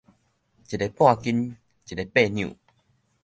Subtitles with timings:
[0.03, 0.23] 一个半斤，一个八
[2.21, 2.55] 兩